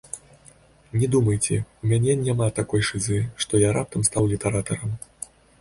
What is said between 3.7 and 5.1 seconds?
раптам стаў літаратарам.